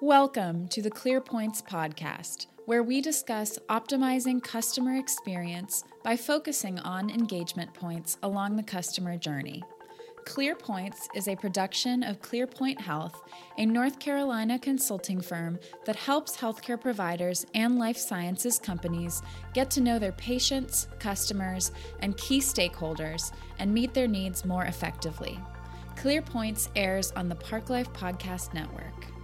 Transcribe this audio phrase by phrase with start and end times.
[0.00, 7.74] Welcome to the ClearPoints podcast, where we discuss optimizing customer experience by focusing on engagement
[7.74, 9.60] points along the customer journey.
[10.24, 13.20] ClearPoints is a production of ClearPoint Health,
[13.56, 19.20] a North Carolina consulting firm that helps healthcare providers and life sciences companies
[19.52, 25.40] get to know their patients, customers, and key stakeholders and meet their needs more effectively.
[25.96, 29.17] ClearPoints airs on the Parklife Podcast Network.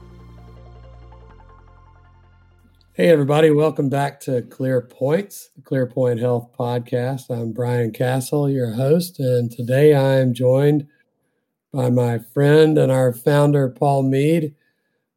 [2.96, 7.28] Hey, everybody, welcome back to Clear Points, the Clear Point Health Podcast.
[7.28, 10.86] I'm Brian Castle, your host, and today I am joined
[11.72, 14.54] by my friend and our founder, Paul Mead,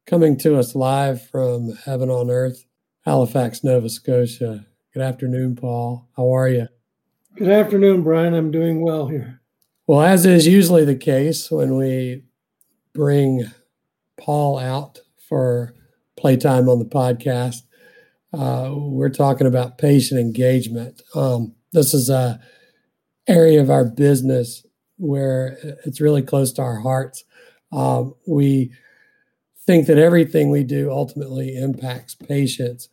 [0.06, 2.66] coming to us live from Heaven on Earth,
[3.02, 4.66] Halifax, Nova Scotia.
[4.92, 6.08] Good afternoon, Paul.
[6.16, 6.66] How are you?
[7.36, 8.34] Good afternoon, Brian.
[8.34, 9.40] I'm doing well here.
[9.86, 12.24] Well, as is usually the case when we
[12.92, 13.44] bring
[14.16, 14.98] Paul out
[15.28, 15.76] for
[16.16, 17.62] playtime on the podcast,
[18.32, 21.02] uh, we're talking about patient engagement.
[21.14, 22.40] Um, this is a
[23.26, 27.24] area of our business where it's really close to our hearts.
[27.72, 28.72] Um, we
[29.66, 32.88] think that everything we do ultimately impacts patients,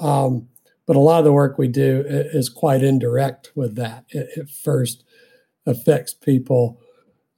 [0.00, 0.48] um,
[0.86, 4.04] but a lot of the work we do is quite indirect with that.
[4.10, 5.04] It, it first
[5.66, 6.80] affects people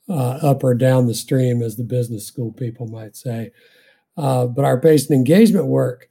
[0.08, 3.50] uh, up or down the stream, as the business school people might say.
[4.16, 6.08] Uh, but our patient engagement work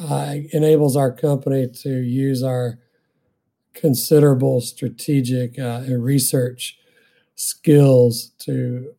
[0.00, 2.78] uh, enables our company to use our
[3.74, 6.78] considerable strategic uh, and research
[7.34, 8.94] skills to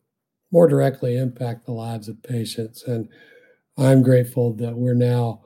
[0.50, 2.82] more directly impact the lives of patients.
[2.84, 3.08] And
[3.76, 5.42] I'm grateful that we're now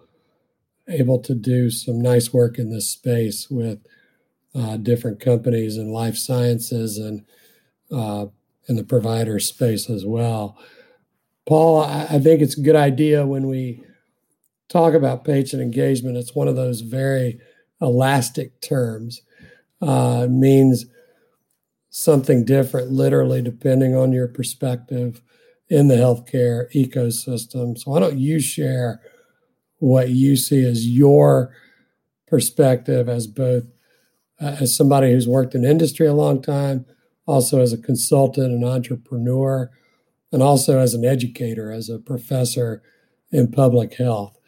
[0.89, 3.79] able to do some nice work in this space with
[4.55, 7.25] uh, different companies in life sciences and
[7.93, 8.27] uh,
[8.69, 10.59] in the provider space as well.
[11.47, 13.83] Paul, I, I think it's a good idea when we
[14.71, 16.17] talk about patient engagement.
[16.17, 17.39] It's one of those very
[17.83, 19.21] elastic terms.
[19.83, 20.87] Uh, means
[21.89, 25.21] something different, literally, depending on your perspective
[25.69, 27.79] in the healthcare ecosystem.
[27.79, 29.01] So, why don't you share
[29.79, 31.55] what you see as your
[32.27, 33.65] perspective as both
[34.41, 36.87] uh, as somebody who's worked in industry a long time,
[37.27, 39.71] also as a consultant and entrepreneur,
[40.33, 42.83] and also as an educator, as a professor
[43.31, 44.39] in public health.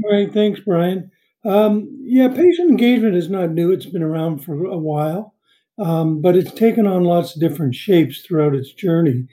[0.00, 1.10] Right, thanks, Brian.
[1.44, 3.72] Um, yeah, patient engagement is not new.
[3.72, 5.34] It's been around for a while,
[5.78, 9.26] um, but it's taken on lots of different shapes throughout its journey.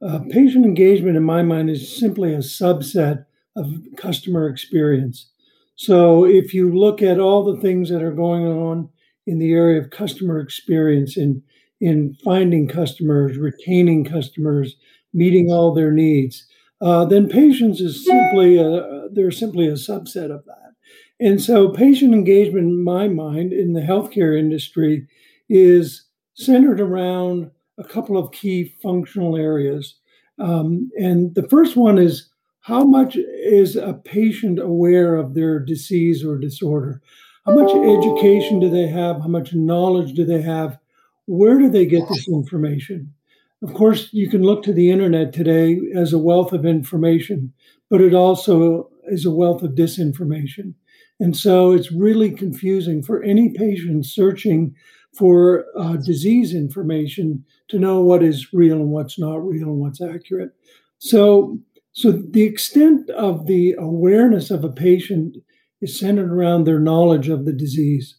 [0.00, 3.24] Uh, patient engagement, in my mind, is simply a subset
[3.56, 5.30] of customer experience.
[5.74, 8.88] So if you look at all the things that are going on
[9.26, 11.42] in the area of customer experience, in
[11.78, 14.76] in finding customers, retaining customers,
[15.12, 16.46] meeting all their needs,
[16.80, 20.72] uh, then patients is simply a, they're simply a subset of that.
[21.18, 25.06] And so, patient engagement, in my mind, in the healthcare industry,
[25.48, 29.96] is centered around a couple of key functional areas.
[30.38, 32.28] Um, and the first one is
[32.60, 37.00] how much is a patient aware of their disease or disorder?
[37.46, 39.20] How much education do they have?
[39.20, 40.78] How much knowledge do they have?
[41.26, 43.14] Where do they get this information?
[43.62, 47.52] Of course, you can look to the internet today as a wealth of information,
[47.88, 50.74] but it also is a wealth of disinformation.
[51.18, 54.74] And so it's really confusing for any patient searching
[55.16, 60.02] for uh, disease information to know what is real and what's not real and what's
[60.02, 60.50] accurate.
[60.98, 61.58] So,
[61.92, 65.38] so the extent of the awareness of a patient
[65.80, 68.16] is centered around their knowledge of the disease.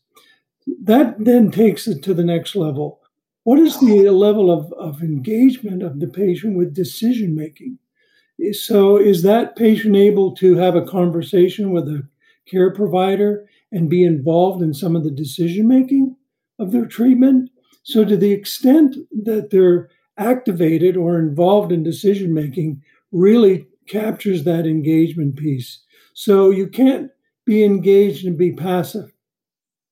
[0.83, 2.99] That then takes it to the next level.
[3.43, 7.77] What is the level of, of engagement of the patient with decision making?
[8.53, 12.07] So, is that patient able to have a conversation with a
[12.49, 16.15] care provider and be involved in some of the decision making
[16.59, 17.49] of their treatment?
[17.83, 22.81] So, to the extent that they're activated or involved in decision making,
[23.11, 25.81] really captures that engagement piece.
[26.13, 27.09] So, you can't
[27.45, 29.11] be engaged and be passive.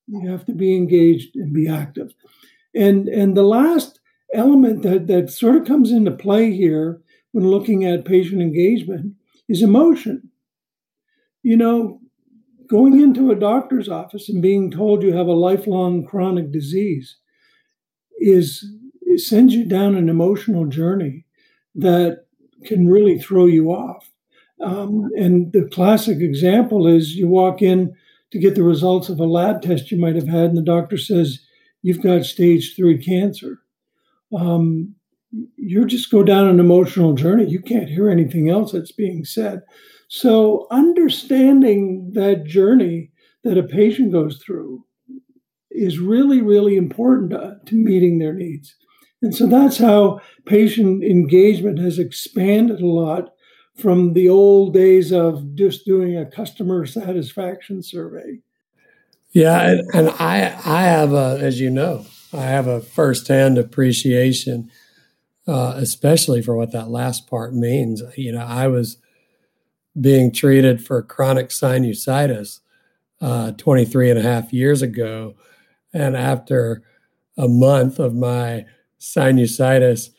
[0.07, 2.13] You have to be engaged and be active.
[2.75, 3.99] And and the last
[4.33, 7.01] element that that sort of comes into play here
[7.35, 9.13] when looking at patient engagement
[9.49, 10.31] is emotion.
[11.43, 11.99] You know,
[12.69, 17.17] going into a doctor's office and being told you have a lifelong chronic disease
[18.21, 18.65] is
[19.17, 21.25] sends you down an emotional journey
[21.75, 22.23] that
[22.63, 24.09] can really throw you off.
[24.61, 27.93] Um, and the classic example is you walk in
[28.31, 30.97] to get the results of a lab test you might have had, and the doctor
[30.97, 31.39] says,
[31.81, 33.59] you've got stage three cancer.
[34.33, 34.95] Um,
[35.57, 37.45] you just go down an emotional journey.
[37.45, 39.61] You can't hear anything else that's being said.
[40.07, 43.11] So, understanding that journey
[43.43, 44.83] that a patient goes through
[45.71, 48.75] is really, really important to, to meeting their needs.
[49.21, 53.29] And so that's how patient engagement has expanded a lot
[53.75, 58.39] from the old days of just doing a customer satisfaction survey.
[59.31, 64.71] Yeah, and, and I I have a, as you know, I have a firsthand appreciation,
[65.47, 68.01] uh, especially for what that last part means.
[68.17, 68.97] You know, I was
[69.99, 72.59] being treated for chronic sinusitis
[73.21, 75.35] uh, 23 and a half years ago.
[75.93, 76.83] And after
[77.37, 78.65] a month of my
[78.99, 80.09] sinusitis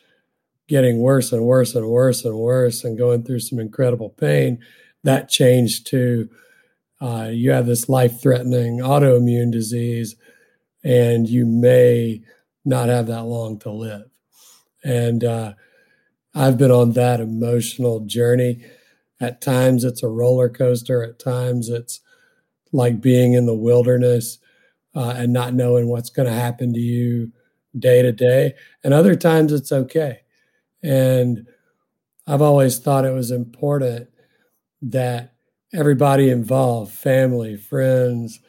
[0.67, 4.59] getting worse and worse and worse and worse and going through some incredible pain,
[5.03, 6.29] that changed to
[6.99, 10.15] uh, you have this life threatening autoimmune disease
[10.83, 12.21] and you may
[12.65, 14.09] not have that long to live.
[14.83, 15.53] And uh,
[16.35, 18.63] I've been on that emotional journey.
[19.19, 22.01] At times it's a roller coaster, at times it's
[22.71, 24.39] like being in the wilderness
[24.95, 27.31] uh, and not knowing what's going to happen to you
[27.77, 28.53] day to day.
[28.83, 30.21] And other times it's okay.
[30.83, 31.47] And
[32.27, 34.09] I've always thought it was important
[34.81, 35.33] that
[35.73, 38.39] everybody involved family, friends,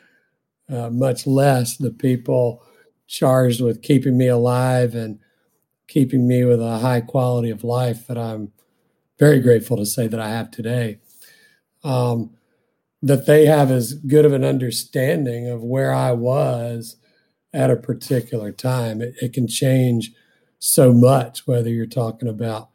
[0.71, 2.63] uh, much less the people
[3.07, 5.19] charged with keeping me alive and
[5.88, 8.52] keeping me with a high quality of life that I'm
[9.19, 10.99] very grateful to say that I have today.
[11.82, 12.31] Um,
[13.02, 16.96] that they have as good of an understanding of where I was
[17.52, 19.00] at a particular time.
[19.00, 20.12] It, it, can change
[20.58, 22.70] so much, whether you're talking about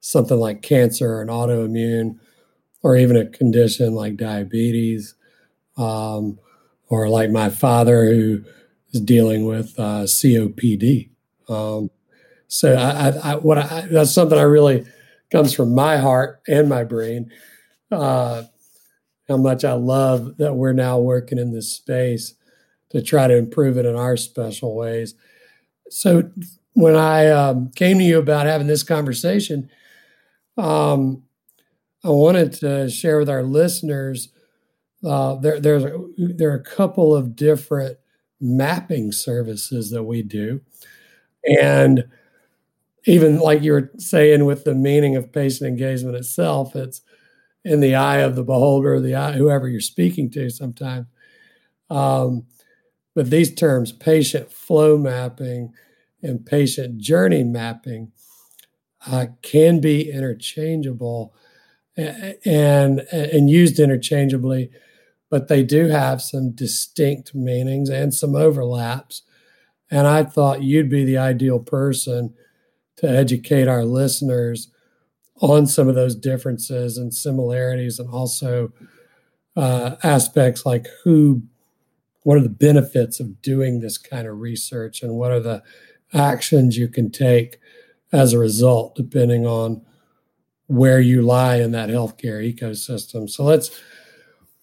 [0.00, 2.18] something like cancer or an autoimmune,
[2.82, 5.14] or even a condition like diabetes,
[5.76, 6.38] um,
[6.88, 8.42] or like my father who
[8.92, 11.10] is dealing with uh, COPD.
[11.48, 11.90] Um,
[12.48, 14.86] so I, I, I what I, that's something I really
[15.30, 17.30] comes from my heart and my brain.
[17.92, 18.44] Uh,
[19.28, 22.34] how much I love that we're now working in this space
[22.90, 25.14] to try to improve it in our special ways.
[25.90, 26.30] So
[26.74, 29.70] when I um, came to you about having this conversation,
[30.56, 31.22] um,
[32.04, 34.30] I wanted to share with our listeners.
[35.04, 35.84] Uh, there, there's
[36.16, 37.98] there are a couple of different
[38.40, 40.60] mapping services that we do,
[41.60, 42.04] and
[43.08, 47.00] even like you were saying with the meaning of patient engagement itself, it's
[47.64, 51.06] in the eye of the beholder, the eye, whoever you're speaking to sometimes.
[51.88, 52.44] Um,
[53.14, 55.72] but these terms, patient flow mapping
[56.22, 58.12] and patient journey mapping,
[59.06, 61.34] uh, can be interchangeable
[61.96, 64.70] and, and used interchangeably,
[65.30, 69.22] but they do have some distinct meanings and some overlaps.
[69.90, 72.34] And I thought you'd be the ideal person
[72.98, 74.68] to educate our listeners
[75.40, 78.72] on some of those differences and similarities, and also
[79.56, 81.42] uh, aspects like who,
[82.22, 85.62] what are the benefits of doing this kind of research, and what are the
[86.12, 87.60] actions you can take
[88.12, 89.82] as a result, depending on
[90.66, 93.28] where you lie in that healthcare ecosystem.
[93.28, 93.70] So let's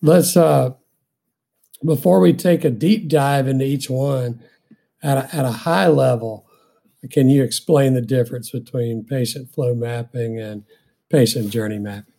[0.02, 0.72] let's uh,
[1.84, 4.44] before we take a deep dive into each one
[5.02, 6.45] at a, at a high level
[7.12, 10.64] can you explain the difference between patient flow mapping and
[11.10, 12.14] patient journey mapping?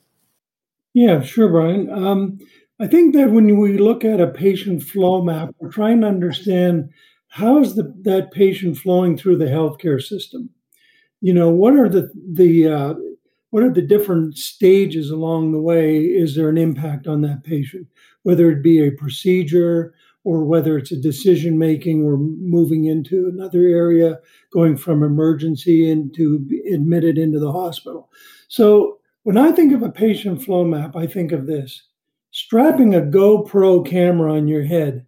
[0.94, 1.90] Yeah, sure, Brian.
[1.90, 2.38] Um,
[2.80, 6.90] I think that when we look at a patient flow map, we're trying to understand
[7.28, 10.50] how is the, that patient flowing through the healthcare system.
[11.20, 12.94] You know, what are the the uh,
[13.50, 16.00] what are the different stages along the way?
[16.00, 17.86] Is there an impact on that patient,
[18.22, 19.94] whether it be a procedure,
[20.26, 24.18] or whether it's a decision making or moving into another area,
[24.52, 28.10] going from emergency into admitted into the hospital.
[28.48, 31.84] So when I think of a patient flow map, I think of this
[32.32, 35.06] strapping a GoPro camera on your head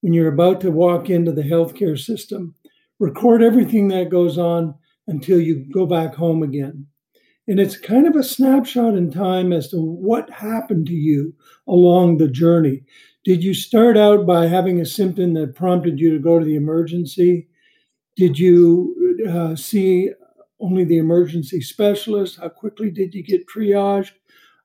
[0.00, 2.54] when you're about to walk into the healthcare system,
[2.98, 4.74] record everything that goes on
[5.06, 6.86] until you go back home again.
[7.46, 11.34] And it's kind of a snapshot in time as to what happened to you
[11.68, 12.84] along the journey.
[13.24, 16.56] Did you start out by having a symptom that prompted you to go to the
[16.56, 17.48] emergency?
[18.16, 20.10] Did you uh, see
[20.60, 22.38] only the emergency specialist?
[22.38, 24.12] How quickly did you get triaged?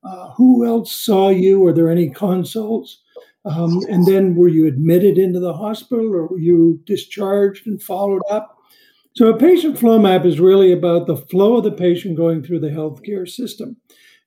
[0.04, 1.60] Uh, who else saw you?
[1.60, 3.02] Were there any consults?
[3.46, 8.22] Um, and then were you admitted into the hospital or were you discharged and followed
[8.30, 8.58] up?
[9.16, 12.60] So, a patient flow map is really about the flow of the patient going through
[12.60, 13.78] the healthcare system.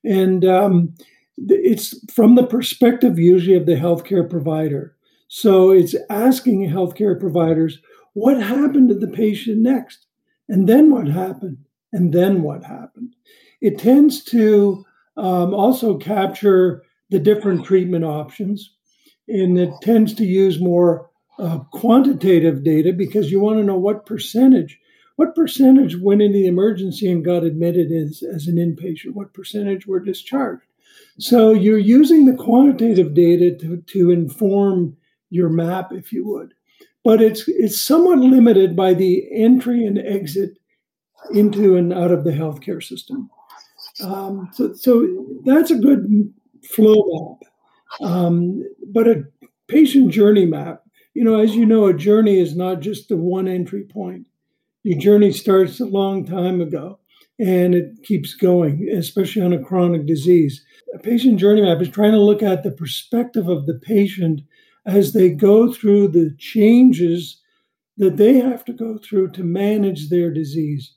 [0.03, 0.95] And um,
[1.37, 4.95] it's from the perspective usually of the healthcare provider.
[5.27, 7.79] So it's asking healthcare providers
[8.13, 10.05] what happened to the patient next,
[10.47, 11.57] and then what happened,
[11.91, 13.15] and then what happened.
[13.61, 14.85] It tends to
[15.17, 18.73] um, also capture the different treatment options.
[19.27, 21.09] And it tends to use more
[21.39, 24.79] uh, quantitative data because you want to know what percentage
[25.15, 29.87] what percentage went into the emergency and got admitted as, as an inpatient what percentage
[29.87, 30.63] were discharged
[31.19, 34.95] so you're using the quantitative data to, to inform
[35.29, 36.53] your map if you would.
[37.03, 40.51] But it's it's somewhat limited by the entry and exit
[41.33, 43.29] into and out of the healthcare system.
[44.01, 46.33] Um, so, so that's a good
[46.69, 47.37] flow
[47.99, 48.09] map.
[48.09, 49.23] Um, but a
[49.67, 53.47] patient journey map you know, as you know, a journey is not just the one
[53.47, 54.27] entry point.
[54.83, 56.99] Your journey starts a long time ago
[57.39, 60.63] and it keeps going, especially on a chronic disease.
[60.93, 64.41] A patient journey map is trying to look at the perspective of the patient
[64.85, 67.41] as they go through the changes
[67.97, 70.95] that they have to go through to manage their disease.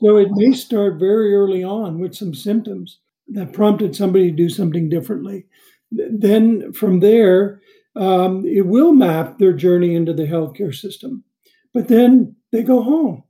[0.00, 4.48] So it may start very early on with some symptoms that prompted somebody to do
[4.48, 5.46] something differently.
[5.90, 7.60] Then from there,
[7.96, 11.24] um, it will map their journey into the healthcare system.
[11.72, 13.24] But then they go home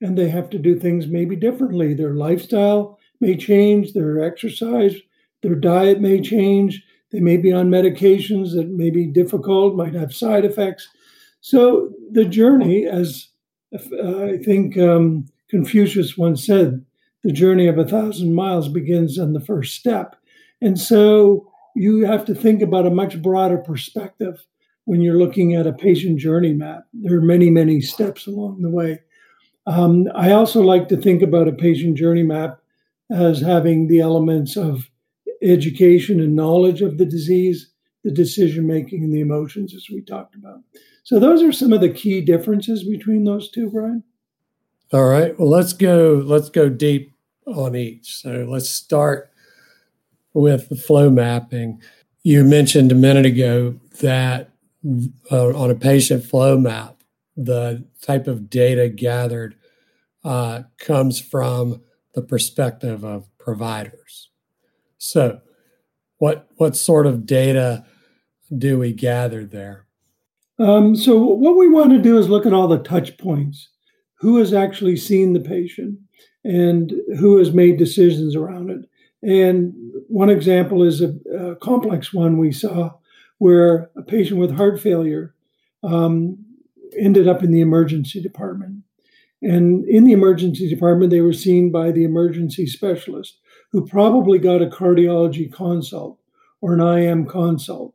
[0.00, 1.94] and they have to do things maybe differently.
[1.94, 4.94] Their lifestyle may change, their exercise,
[5.42, 6.82] their diet may change.
[7.10, 10.88] They may be on medications that may be difficult, might have side effects.
[11.40, 13.28] So the journey, as
[13.74, 16.84] uh, I think um, Confucius once said,
[17.24, 20.16] the journey of a thousand miles begins on the first step.
[20.60, 24.44] And so you have to think about a much broader perspective
[24.84, 26.84] when you're looking at a patient journey map.
[26.92, 29.00] There are many, many steps along the way.
[29.68, 32.58] Um, I also like to think about a patient journey map
[33.10, 34.88] as having the elements of
[35.42, 37.70] education and knowledge of the disease,
[38.02, 40.60] the decision making, and the emotions, as we talked about.
[41.04, 44.04] So, those are some of the key differences between those two, Brian.
[44.90, 45.38] All right.
[45.38, 46.22] Well, let's go.
[46.24, 47.12] Let's go deep
[47.46, 48.22] on each.
[48.22, 49.30] So, let's start
[50.32, 51.82] with the flow mapping.
[52.22, 54.48] You mentioned a minute ago that
[55.30, 57.02] uh, on a patient flow map,
[57.36, 59.56] the type of data gathered
[60.28, 61.80] uh, comes from
[62.14, 64.28] the perspective of providers.
[64.98, 65.40] So,
[66.18, 67.86] what what sort of data
[68.54, 69.86] do we gather there?
[70.58, 73.70] Um, so, what we want to do is look at all the touch points.
[74.20, 75.98] Who has actually seen the patient,
[76.44, 78.84] and who has made decisions around it?
[79.22, 79.72] And
[80.08, 82.90] one example is a, a complex one we saw
[83.38, 85.34] where a patient with heart failure
[85.82, 86.44] um,
[86.98, 88.77] ended up in the emergency department.
[89.40, 93.38] And in the emergency department, they were seen by the emergency specialist
[93.70, 96.18] who probably got a cardiology consult
[96.60, 97.94] or an IM consult.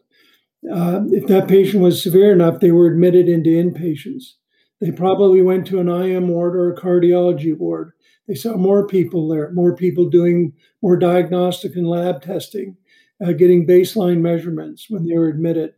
[0.72, 4.36] Uh, if that patient was severe enough, they were admitted into inpatients.
[4.80, 7.92] They probably went to an IM ward or a cardiology ward.
[8.28, 12.78] They saw more people there, more people doing more diagnostic and lab testing,
[13.26, 15.74] uh, getting baseline measurements when they were admitted.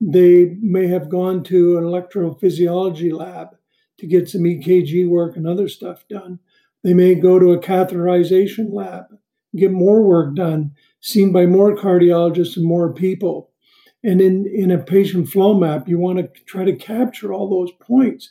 [0.00, 3.55] They may have gone to an electrophysiology lab
[3.98, 6.38] to get some EKG work and other stuff done.
[6.82, 9.04] They may go to a catheterization lab,
[9.56, 13.50] get more work done, seen by more cardiologists and more people.
[14.04, 17.72] And in, in a patient flow map, you want to try to capture all those
[17.80, 18.30] points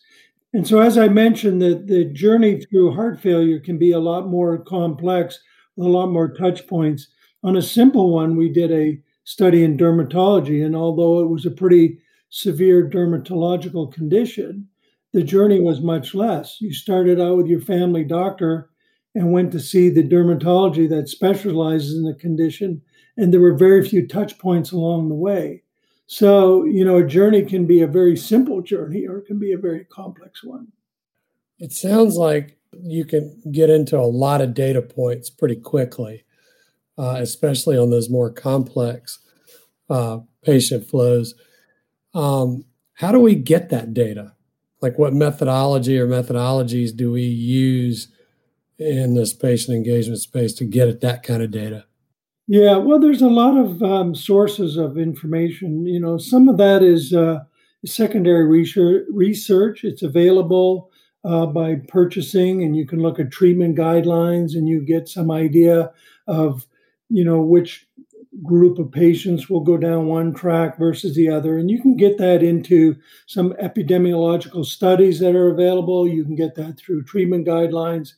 [0.56, 4.30] and so, as I mentioned, the, the journey through heart failure can be a lot
[4.30, 5.38] more complex
[5.76, 7.10] with a lot more touch points.
[7.44, 11.52] On a simple one, we did a study in dermatology, and although it was a
[11.52, 14.70] pretty severe dermatological condition,
[15.16, 16.58] the journey was much less.
[16.60, 18.70] You started out with your family doctor
[19.16, 22.82] and went to see the dermatology that specializes in the condition,
[23.16, 25.64] and there were very few touch points along the way.
[26.08, 29.54] So, you know, a journey can be a very simple journey or it can be
[29.54, 30.68] a very complex one.
[31.60, 36.26] It sounds like you can get into a lot of data points pretty quickly,
[36.98, 39.20] uh, especially on those more complex
[39.90, 41.36] uh, patient flows.
[42.14, 44.35] Um, how do we get that data?
[44.82, 48.10] Like, what methodology or methodologies do we use
[48.78, 51.86] in this patient engagement space to get at that kind of data?
[52.48, 55.86] Yeah, well, there's a lot of um, sources of information.
[55.88, 57.40] You know, some of that is uh,
[57.86, 59.84] secondary research.
[59.84, 60.92] It's available
[61.24, 65.92] uh, by purchasing, and you can look at treatment guidelines, and you get some idea
[66.28, 66.68] of,
[67.10, 67.85] you know, which
[68.44, 72.18] group of patients will go down one track versus the other, and you can get
[72.18, 72.96] that into
[73.28, 76.08] some epidemiological studies that are available.
[76.08, 78.14] You can get that through treatment guidelines,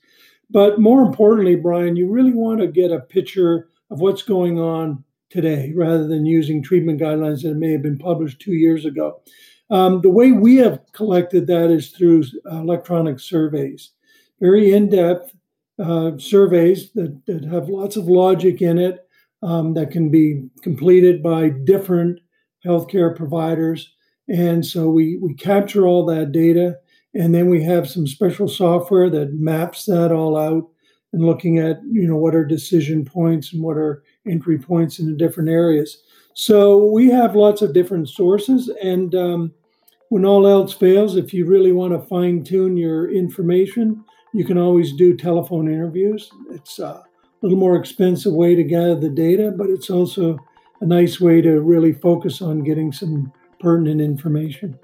[0.49, 5.03] but more importantly, Brian, you really want to get a picture of what's going on
[5.29, 9.21] today rather than using treatment guidelines that may have been published two years ago.
[9.69, 13.91] Um, the way we have collected that is through uh, electronic surveys,
[14.39, 15.33] very in depth,
[15.77, 19.06] uh, surveys that, that have lots of logic in it
[19.43, 22.19] um, that can be completed by different
[22.65, 23.93] healthcare providers.
[24.29, 26.77] And so we, we capture all that data,
[27.13, 30.69] and then we have some special software that maps that all out
[31.13, 35.09] and looking at you know what are decision points and what are entry points in
[35.09, 36.03] the different areas.
[36.33, 39.53] So we have lots of different sources, and um,
[40.09, 44.03] when all else fails, if you really want to fine tune your information,
[44.33, 46.29] you can always do telephone interviews.
[46.51, 46.79] It's
[47.41, 50.37] a little more expensive way to gather the data, but it's also
[50.81, 54.77] a nice way to really focus on getting some pertinent information.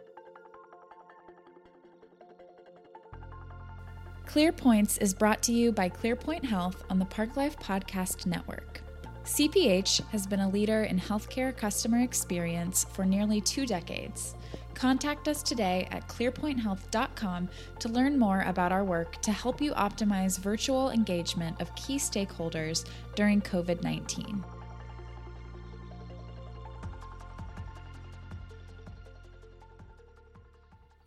[4.25, 8.81] ClearPoints is brought to you by ClearPoint Health on the Parklife Podcast Network.
[9.25, 14.35] CPH has been a leader in healthcare customer experience for nearly two decades.
[14.73, 17.49] Contact us today at clearpointhealth.com
[17.79, 22.85] to learn more about our work to help you optimize virtual engagement of key stakeholders
[23.15, 24.43] during COVID 19.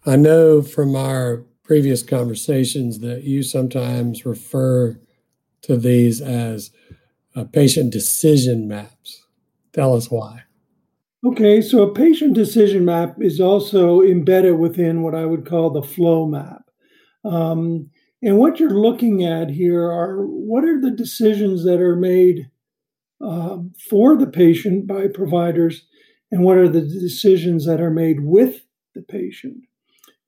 [0.08, 4.96] I know from our previous conversations that you sometimes refer
[5.62, 6.70] to these as
[7.34, 9.26] uh, patient decision maps.
[9.72, 10.45] Tell us why.
[11.26, 15.82] Okay, so a patient decision map is also embedded within what I would call the
[15.82, 16.62] flow map.
[17.24, 17.90] Um,
[18.22, 22.48] and what you're looking at here are what are the decisions that are made
[23.20, 23.56] uh,
[23.90, 25.86] for the patient by providers,
[26.30, 28.64] and what are the decisions that are made with
[28.94, 29.64] the patient.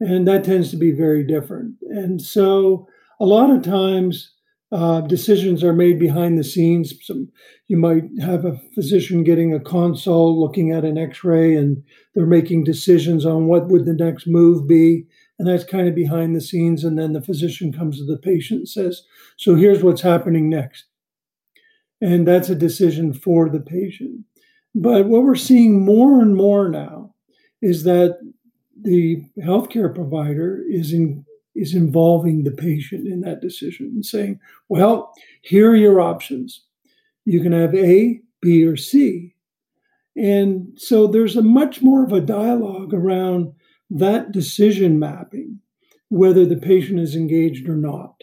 [0.01, 1.77] And that tends to be very different.
[1.83, 2.89] And so
[3.21, 4.35] a lot of times,
[4.71, 6.95] uh, decisions are made behind the scenes.
[7.03, 7.29] Some,
[7.69, 11.83] you might have a physician getting a consult, looking at an X-ray, and
[12.15, 15.07] they're making decisions on what would the next move be,
[15.39, 16.85] and that's kind of behind the scenes.
[16.85, 19.03] And then the physician comes to the patient and says,
[19.37, 20.85] "So here's what's happening next,"
[22.01, 24.25] and that's a decision for the patient.
[24.75, 27.15] But what we're seeing more and more now
[27.63, 28.19] is that
[28.81, 31.25] the healthcare provider is in,
[31.59, 36.65] is involving the patient in that decision and saying, well, here are your options.
[37.25, 39.35] You can have A, B, or C.
[40.17, 43.53] And so there's a much more of a dialogue around
[43.91, 45.61] that decision mapping,
[46.09, 48.23] whether the patient is engaged or not.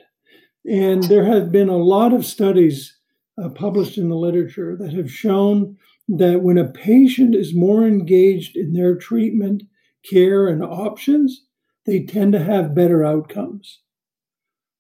[0.65, 2.97] And there have been a lot of studies
[3.41, 8.55] uh, published in the literature that have shown that when a patient is more engaged
[8.55, 9.63] in their treatment,
[10.09, 11.44] care, and options,
[11.85, 13.79] they tend to have better outcomes.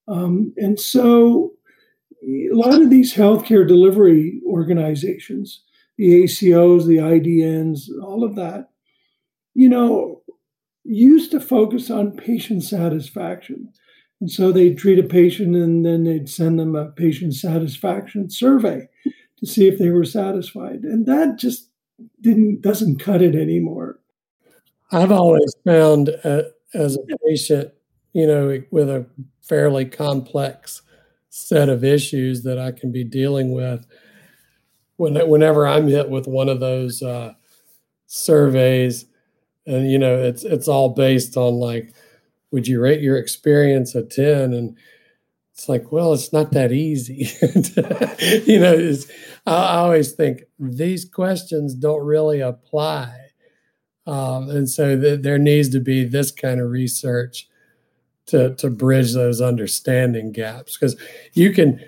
[0.07, 1.51] Um, and so,
[2.23, 5.63] a lot of these healthcare delivery organizations,
[5.97, 8.69] the ACOs, the IDNs, all of that,
[9.53, 10.23] you know,
[10.83, 13.71] used to focus on patient satisfaction.
[14.21, 18.87] And so they'd treat a patient and then they'd send them a patient satisfaction survey
[19.37, 20.83] to see if they were satisfied.
[20.83, 21.69] And that just
[22.21, 23.99] didn't doesn't cut it anymore.
[24.91, 26.43] I've always found uh,
[26.75, 27.73] as a patient,
[28.13, 29.07] you know, with a
[29.41, 30.81] fairly complex
[31.29, 33.85] set of issues that I can be dealing with,
[34.97, 37.33] when whenever I'm hit with one of those uh,
[38.07, 39.05] surveys,
[39.65, 41.93] and you know, it's it's all based on like,
[42.51, 44.53] would you rate your experience a ten?
[44.53, 44.77] And
[45.53, 47.29] it's like, well, it's not that easy.
[48.51, 48.95] you know,
[49.47, 53.24] I always think these questions don't really apply
[54.07, 57.47] um, and so th- there needs to be this kind of research
[58.27, 60.95] to to bridge those understanding gaps because
[61.33, 61.79] you can.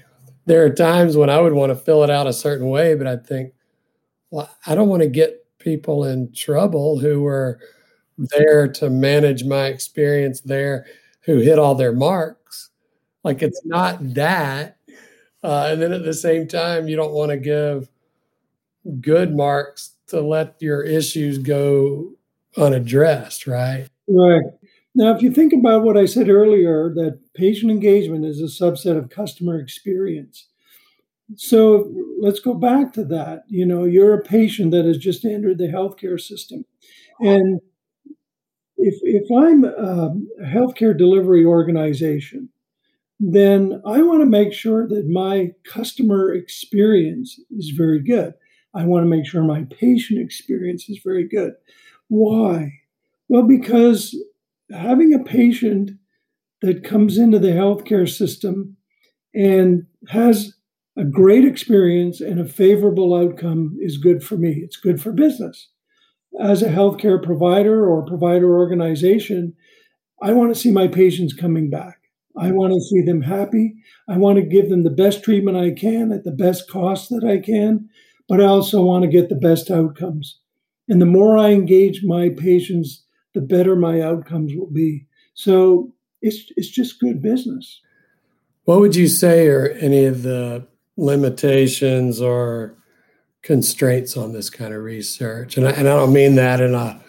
[0.45, 3.05] There are times when I would want to fill it out a certain way, but
[3.05, 3.51] I think,
[4.31, 7.59] well, I don't want to get people in trouble who were
[8.17, 10.85] there to manage my experience there,
[11.21, 12.69] who hit all their marks.
[13.25, 14.77] Like it's not that.
[15.43, 17.89] Uh, and then at the same time, you don't want to give
[19.01, 22.13] good marks to let your issues go
[22.57, 23.87] unaddressed, right?
[24.07, 24.43] Right.
[24.95, 28.97] Now, if you think about what I said earlier, that patient engagement is a subset
[28.97, 30.47] of customer experience.
[31.35, 33.43] So let's go back to that.
[33.47, 36.65] You know, you're a patient that has just entered the healthcare system.
[37.19, 37.59] And
[38.77, 40.15] if, if I'm a
[40.45, 42.49] healthcare delivery organization,
[43.19, 48.33] then I want to make sure that my customer experience is very good.
[48.77, 51.53] I want to make sure my patient experience is very good.
[52.09, 52.73] Why?
[53.27, 54.15] Well, because
[54.71, 55.91] having a patient
[56.61, 58.77] that comes into the healthcare system
[59.33, 60.53] and has
[60.97, 64.61] a great experience and a favorable outcome is good for me.
[64.63, 65.69] It's good for business.
[66.39, 69.53] As a healthcare provider or provider organization,
[70.21, 71.97] I want to see my patients coming back.
[72.39, 73.75] I want to see them happy.
[74.07, 77.23] I want to give them the best treatment I can at the best cost that
[77.23, 77.89] I can,
[78.27, 80.39] but I also want to get the best outcomes.
[80.89, 85.05] And the more I engage my patients, the better my outcomes will be.
[85.33, 87.81] So it's it's just good business.
[88.63, 92.75] What would you say are any of the limitations or
[93.43, 95.57] constraints on this kind of research?
[95.57, 97.01] And I, and I don't mean that in a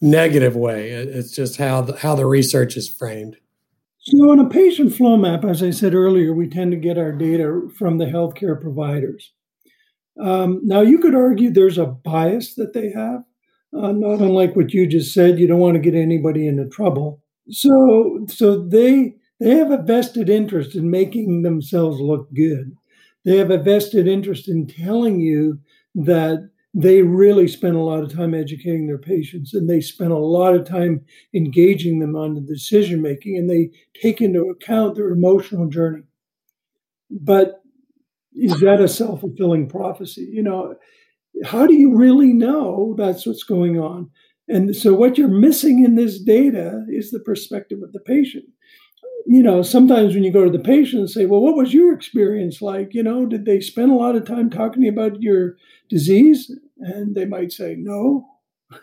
[0.00, 0.90] negative way.
[0.90, 3.36] It's just how the, how the research is framed.
[3.98, 7.12] So, on a patient flow map, as I said earlier, we tend to get our
[7.12, 9.32] data from the healthcare providers.
[10.18, 13.22] Um, now, you could argue there's a bias that they have,
[13.76, 15.38] uh, not unlike what you just said.
[15.38, 20.28] You don't want to get anybody into trouble, so so they they have a vested
[20.28, 22.72] interest in making themselves look good.
[23.24, 25.60] They have a vested interest in telling you
[25.94, 30.18] that they really spend a lot of time educating their patients and they spend a
[30.18, 33.70] lot of time engaging them on the decision making and they
[34.00, 36.04] take into account their emotional journey.
[37.10, 37.59] But
[38.34, 40.28] is that a self fulfilling prophecy?
[40.32, 40.74] You know,
[41.44, 44.10] how do you really know that's what's going on?
[44.48, 48.44] And so, what you're missing in this data is the perspective of the patient
[49.26, 51.92] you know, sometimes when you go to the patient and say, well, what was your
[51.92, 52.94] experience like?
[52.94, 55.56] You know, did they spend a lot of time talking about your
[55.88, 56.50] disease?
[56.78, 58.26] And they might say, no.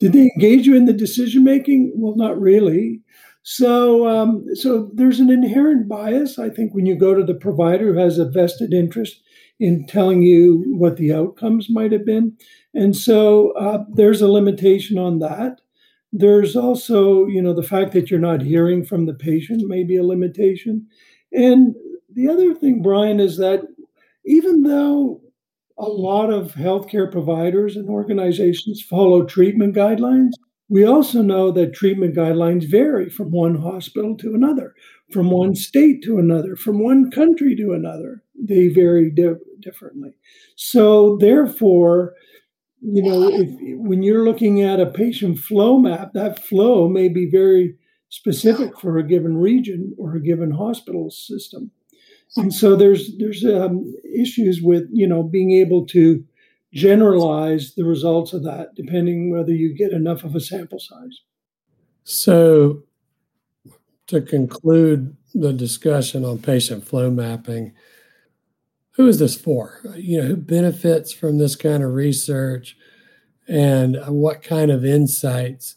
[0.00, 1.92] did they engage you in the decision making?
[1.96, 3.00] Well, not really.
[3.44, 7.92] So, um, so there's an inherent bias, I think, when you go to the provider
[7.92, 9.20] who has a vested interest
[9.58, 12.36] in telling you what the outcomes might have been.
[12.74, 15.60] And so uh, there's a limitation on that.
[16.12, 19.96] There's also, you know, the fact that you're not hearing from the patient may be
[19.96, 20.86] a limitation.
[21.32, 21.74] And
[22.14, 23.62] the other thing, Brian, is that
[24.24, 25.20] even though
[25.78, 30.32] a lot of healthcare providers and organizations follow treatment guidelines,
[30.72, 34.74] we also know that treatment guidelines vary from one hospital to another,
[35.10, 38.22] from one state to another, from one country to another.
[38.34, 40.12] They vary di- differently.
[40.56, 42.14] So, therefore,
[42.80, 47.28] you know, if, when you're looking at a patient flow map, that flow may be
[47.30, 47.76] very
[48.08, 51.70] specific for a given region or a given hospital system.
[52.38, 56.24] And so there's there's um, issues with you know being able to
[56.72, 61.20] generalize the results of that, depending whether you get enough of a sample size.
[62.04, 62.82] So,
[64.08, 67.72] to conclude the discussion on patient flow mapping,
[68.92, 69.80] who is this for?
[69.94, 72.76] You know, who benefits from this kind of research,
[73.48, 75.76] and what kind of insights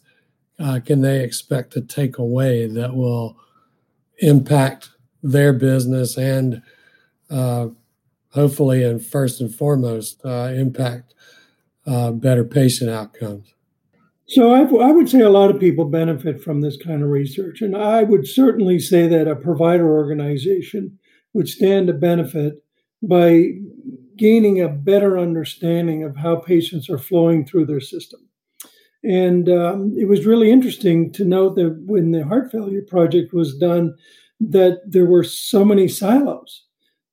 [0.58, 3.36] uh, can they expect to take away that will
[4.18, 4.90] impact
[5.22, 6.62] their business and
[7.30, 7.68] uh,
[8.30, 11.14] hopefully, and first and foremost, uh, impact
[11.86, 13.54] uh, better patient outcomes?
[14.28, 17.62] So I, I would say a lot of people benefit from this kind of research,
[17.62, 20.98] and I would certainly say that a provider organization
[21.32, 22.64] would stand to benefit
[23.02, 23.50] by
[24.16, 28.20] gaining a better understanding of how patients are flowing through their system.
[29.04, 33.56] And um, it was really interesting to note that when the heart failure project was
[33.56, 33.94] done,
[34.40, 36.65] that there were so many silos.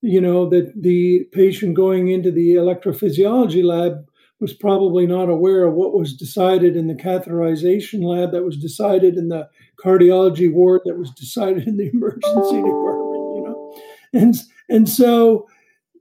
[0.05, 4.05] You know, that the patient going into the electrophysiology lab
[4.43, 9.15] was probably not aware of what was decided in the catheterization lab, that was decided
[9.15, 9.47] in the
[9.81, 13.73] cardiology ward, that was decided in the emergency department, you know.
[14.13, 14.35] And,
[14.69, 15.47] and so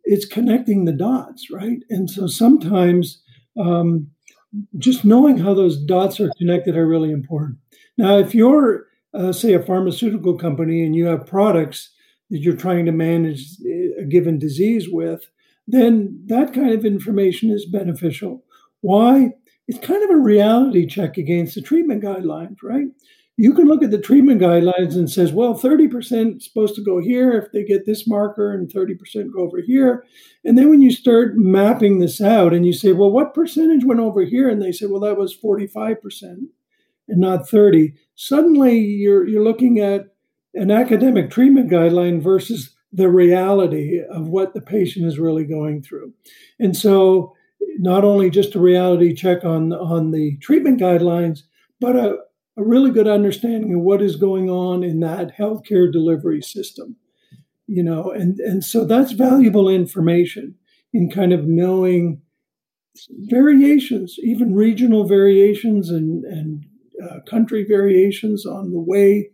[0.02, 1.78] it's connecting the dots, right?
[1.88, 3.22] And so sometimes
[3.56, 4.08] um,
[4.78, 7.58] just knowing how those dots are connected are really important.
[7.96, 11.90] Now, if you're, uh, say, a pharmaceutical company and you have products
[12.30, 13.56] that you're trying to manage
[14.02, 15.30] a given disease with,
[15.66, 18.44] then that kind of information is beneficial.
[18.80, 19.30] Why?
[19.68, 22.88] It's kind of a reality check against the treatment guidelines, right?
[23.36, 27.32] you can look at the treatment guidelines and says, well, 30% supposed to go here
[27.32, 30.04] if they get this marker and 30% go over here.
[30.44, 34.00] And then when you start mapping this out and you say, well, what percentage went
[34.00, 34.48] over here?
[34.48, 35.96] And they say, well, that was 45%
[37.08, 37.94] and not 30.
[38.14, 40.14] Suddenly you're, you're looking at
[40.54, 46.12] an academic treatment guideline versus the reality of what the patient is really going through.
[46.58, 47.34] And so
[47.78, 51.40] not only just a reality check on, on the treatment guidelines,
[51.80, 52.18] but a,
[52.56, 56.96] a really good understanding of what is going on in that healthcare delivery system
[57.72, 60.54] you know and and so that's valuable information
[60.92, 62.20] in kind of knowing
[63.30, 66.66] variations even regional variations and and
[67.02, 69.30] uh, country variations on the way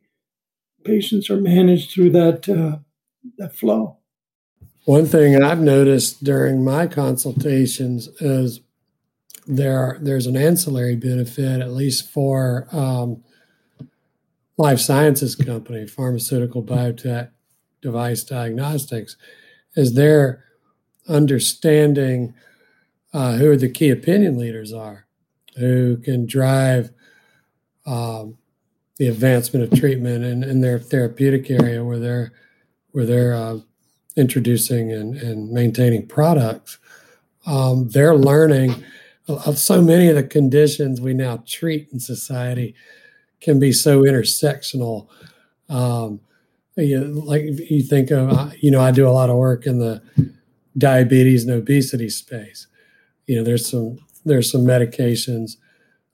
[0.85, 2.79] patients are managed through that uh,
[3.37, 3.99] that flow.
[4.85, 8.61] One thing i've noticed during my consultations is
[9.49, 13.25] there there's an ancillary benefit, at least for um,
[14.59, 17.31] life sciences company, pharmaceutical, biotech,
[17.81, 19.17] device diagnostics,
[19.75, 20.45] is they're
[21.09, 22.35] understanding
[23.15, 25.07] uh, who the key opinion leaders are,
[25.57, 26.91] who can drive
[27.87, 28.37] um,
[28.99, 32.33] the advancement of treatment in, in their therapeutic area where they're
[32.93, 33.59] where they're uh,
[34.17, 36.79] introducing and, and maintaining products.
[37.47, 38.85] Um, they're learning
[39.29, 42.75] of so many of the conditions we now treat in society
[43.41, 45.09] can be so intersectional.
[45.69, 46.21] Um,
[46.77, 49.79] you, like you think of, uh, you know, I do a lot of work in
[49.79, 50.03] the
[50.77, 52.67] diabetes and obesity space.
[53.27, 55.57] You know, there's some there's some medications,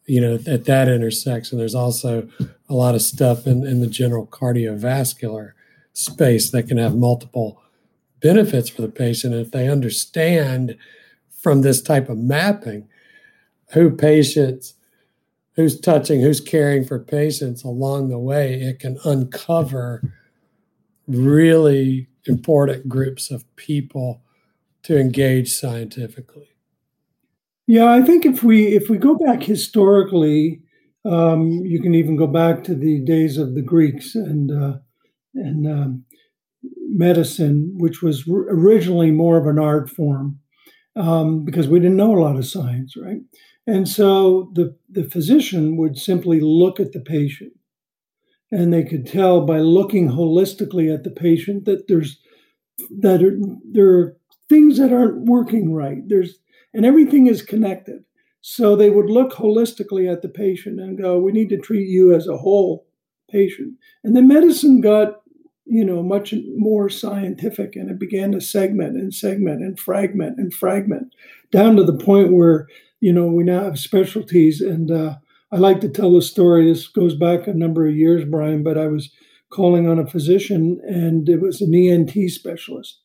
[0.06, 1.58] you know, at that intersection.
[1.58, 2.28] There's also
[2.68, 5.52] a lot of stuff in, in the general cardiovascular
[5.94, 7.62] space that can have multiple
[8.20, 9.34] benefits for the patient.
[9.34, 10.76] if they understand
[11.30, 12.88] from this type of mapping
[13.72, 14.74] who patients,
[15.56, 20.12] who's touching, who's caring for patients along the way, it can uncover
[21.06, 24.22] really important groups of people
[24.82, 26.48] to engage scientifically.
[27.66, 30.62] Yeah, I think if we if we go back historically,
[31.04, 34.78] um, you can even go back to the days of the Greeks and uh,
[35.34, 36.04] and um,
[36.88, 40.38] medicine, which was originally more of an art form
[40.96, 43.20] um, because we didn't know a lot of science, right?
[43.66, 47.52] And so the the physician would simply look at the patient,
[48.50, 52.20] and they could tell by looking holistically at the patient that there's
[53.00, 53.38] that are,
[53.70, 54.16] there are
[54.48, 55.98] things that aren't working right.
[56.06, 56.38] There's
[56.74, 58.04] and everything is connected.
[58.42, 62.14] So they would look holistically at the patient and go, "We need to treat you
[62.14, 62.86] as a whole
[63.30, 65.22] patient." And then medicine got,
[65.66, 70.52] you know, much more scientific, and it began to segment and segment and fragment and
[70.52, 71.14] fragment,
[71.50, 72.68] down to the point where
[73.00, 74.60] you know we now have specialties.
[74.60, 75.16] And uh,
[75.52, 76.68] I like to tell the story.
[76.68, 79.10] This goes back a number of years, Brian, but I was
[79.50, 82.98] calling on a physician, and it was an ENT specialist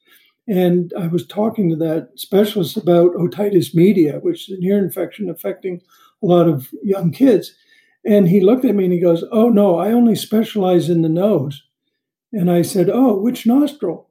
[0.49, 5.29] and I was talking to that specialist about otitis media, which is an ear infection
[5.29, 5.79] affecting
[6.23, 7.53] a lot of young kids.
[8.03, 11.09] And he looked at me and he goes, Oh, no, I only specialize in the
[11.09, 11.61] nose.
[12.31, 14.09] And I said, Oh, which nostril?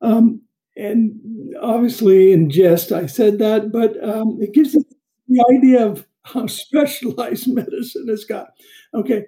[0.00, 0.42] Um,
[0.76, 1.18] and
[1.60, 4.84] obviously, in jest, I said that, but um, it gives you
[5.28, 8.50] the idea of how specialized medicine has got.
[8.94, 9.24] Okay,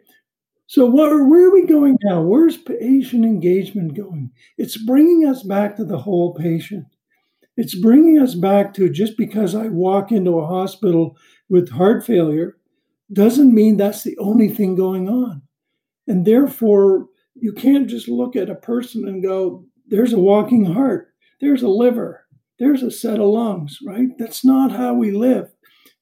[0.66, 2.22] so where, where are we going now?
[2.22, 4.30] Where's patient engagement going?
[4.56, 6.86] It's bringing us back to the whole patient.
[7.56, 11.16] It's bringing us back to just because I walk into a hospital
[11.48, 12.56] with heart failure
[13.12, 15.42] doesn't mean that's the only thing going on.
[16.06, 17.08] And therefore,
[17.40, 21.08] you can't just look at a person and go, there's a walking heart,
[21.40, 22.26] there's a liver,
[22.58, 24.08] there's a set of lungs, right?
[24.18, 25.50] That's not how we live.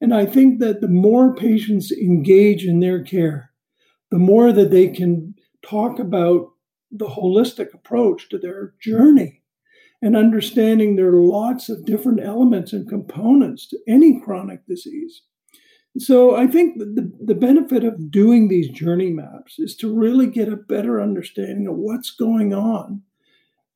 [0.01, 3.51] And I think that the more patients engage in their care,
[4.11, 6.51] the more that they can talk about
[6.91, 9.43] the holistic approach to their journey
[10.01, 15.23] and understanding there are lots of different elements and components to any chronic disease.
[15.99, 20.49] So I think the, the benefit of doing these journey maps is to really get
[20.49, 23.03] a better understanding of what's going on.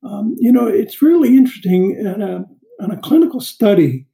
[0.03, 2.45] Um, you know, it's really interesting in a,
[2.79, 4.07] in a clinical study,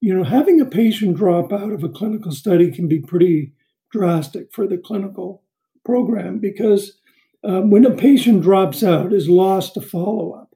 [0.00, 3.52] you know, having a patient drop out of a clinical study can be pretty
[3.90, 5.42] drastic for the clinical
[5.84, 6.98] program because
[7.44, 10.54] um, when a patient drops out, is lost to follow up,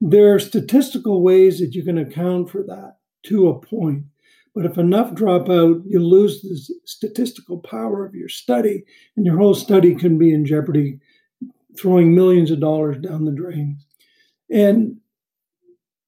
[0.00, 4.04] there are statistical ways that you can account for that to a point.
[4.54, 8.84] But if enough drop out, you lose the statistical power of your study,
[9.16, 11.00] and your whole study can be in jeopardy,
[11.78, 13.78] throwing millions of dollars down the drain.
[14.50, 14.98] And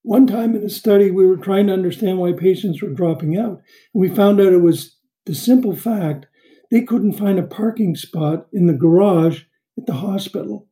[0.03, 3.63] one time in a study, we were trying to understand why patients were dropping out.
[3.95, 6.27] And we found out it was the simple fact
[6.71, 9.45] they couldn't find a parking spot in the garage
[9.79, 10.69] at the hospital.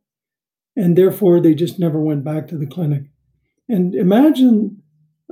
[0.76, 3.04] And therefore, they just never went back to the clinic.
[3.68, 4.81] And imagine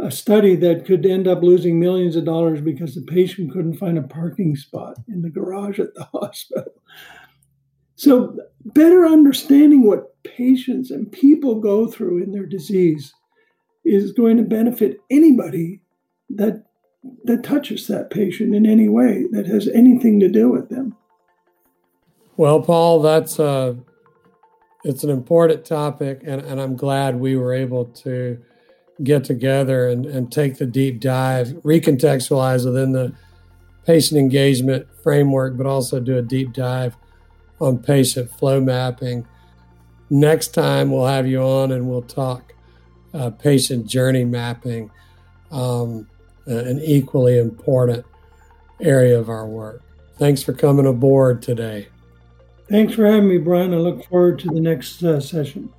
[0.03, 3.99] a study that could end up losing millions of dollars because the patient couldn't find
[3.99, 6.73] a parking spot in the garage at the hospital.
[7.97, 13.13] So, better understanding what patients and people go through in their disease
[13.85, 15.83] is going to benefit anybody
[16.31, 16.65] that
[17.25, 20.97] that touches that patient in any way that has anything to do with them.
[22.37, 23.79] Well, Paul, that's a
[24.83, 28.39] it's an important topic, and, and I'm glad we were able to
[29.03, 33.13] get together and, and take the deep dive, recontextualize within the
[33.87, 36.97] patient engagement framework, but also do a deep dive
[37.61, 39.27] on patient flow mapping.
[40.09, 42.55] Next time, we'll have you on and we'll talk
[43.15, 44.91] uh, patient journey mapping.
[45.51, 46.07] Um,
[46.47, 48.05] an equally important
[48.81, 49.83] area of our work.
[50.19, 51.89] Thanks for coming aboard today.
[52.69, 53.75] Thanks for having me, Brian.
[53.75, 55.73] I look forward to the next uh, session.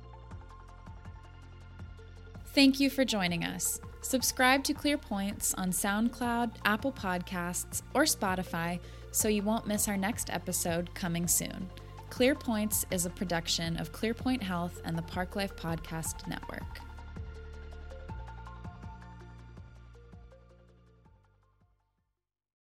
[2.54, 3.80] Thank you for joining us.
[4.02, 8.78] Subscribe to Clear Points on SoundCloud, Apple Podcasts, or Spotify
[9.10, 11.70] so you won't miss our next episode coming soon.
[12.10, 16.91] Clear Points is a production of ClearPoint Health and the Park Life Podcast Network.